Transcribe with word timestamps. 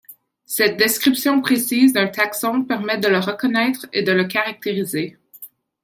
Cette 0.47 0.77
description 0.77 1.41
précise 1.41 1.93
d'un 1.93 2.07
taxon 2.07 2.63
permet 2.65 2.97
de 2.97 3.07
le 3.07 3.19
reconnaître 3.19 3.85
et 3.93 4.01
de 4.01 4.11
le 4.11 4.25
caractériser. 4.25 5.15